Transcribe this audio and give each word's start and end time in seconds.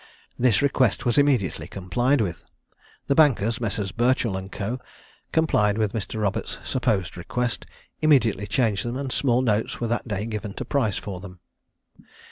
This 0.39 0.63
request 0.63 1.05
was 1.05 1.19
immediately 1.19 1.67
complied 1.67 2.21
with. 2.21 2.43
The 3.05 3.13
bankers, 3.13 3.61
Messrs. 3.61 3.91
Burchall 3.91 4.35
and 4.35 4.51
Co., 4.51 4.79
complied 5.31 5.77
with 5.77 5.93
Mr. 5.93 6.19
Roberts' 6.19 6.57
supposed 6.63 7.15
request, 7.15 7.67
immediately 8.01 8.47
changed 8.47 8.83
them, 8.83 8.97
and 8.97 9.11
small 9.11 9.43
notes 9.43 9.79
were 9.79 9.85
that 9.89 10.07
day 10.07 10.25
given 10.25 10.55
to 10.55 10.65
Price 10.65 10.97
for 10.97 11.19
them. 11.19 11.39